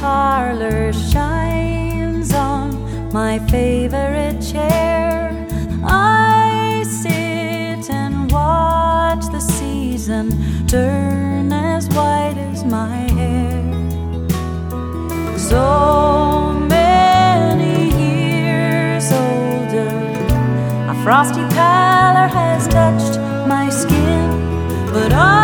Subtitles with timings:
[0.00, 5.46] parlor shines on my favorite chair.
[5.84, 10.26] I sit and watch the season
[10.66, 13.62] turn as white as my hair.
[15.38, 19.94] So many years older,
[20.92, 24.28] a frosty pallor has touched my skin,
[24.92, 25.43] but I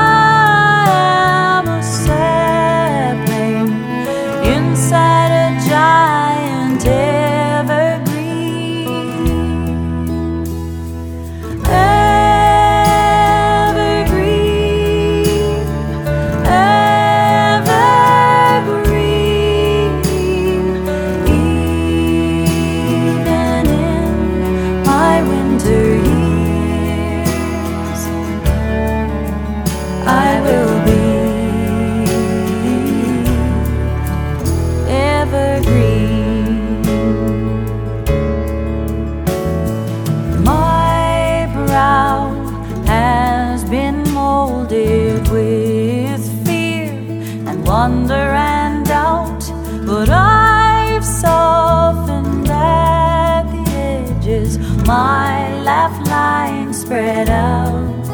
[47.80, 49.42] wonder and doubt,
[49.86, 58.04] but I've softened at the edges, my laugh line spread out.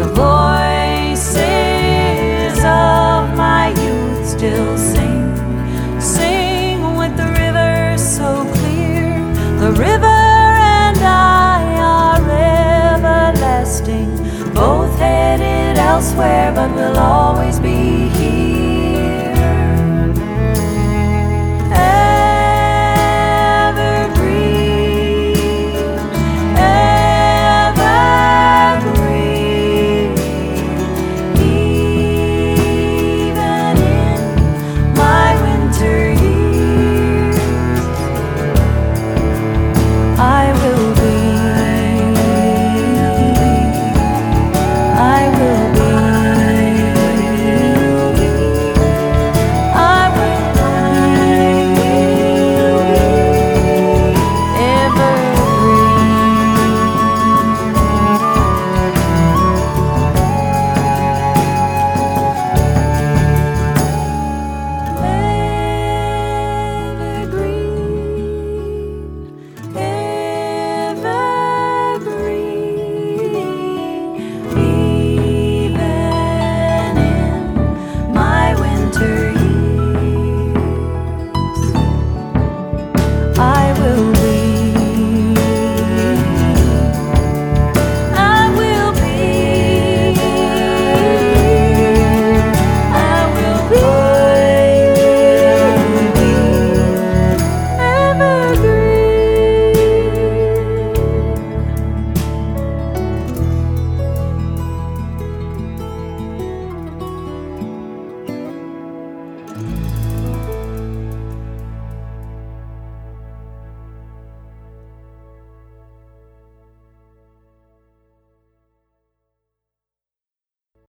[0.00, 1.38] The voices
[2.58, 5.34] of my youth still sing,
[6.00, 9.08] sing with the river so clear.
[9.64, 10.20] The river
[10.86, 11.62] and I
[11.98, 12.22] are
[12.94, 14.10] everlasting,
[14.54, 17.99] both headed elsewhere, but we'll always be